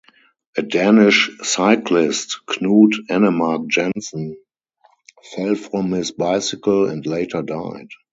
A 0.57 0.63
Danish 0.63 1.29
cyclist, 1.43 2.41
Knud 2.47 3.05
Enemark 3.09 3.67
Jensen, 3.69 4.35
fell 5.21 5.53
from 5.53 5.91
his 5.91 6.09
bicycle 6.09 6.87
and 6.89 7.05
later 7.05 7.43
died. 7.43 7.89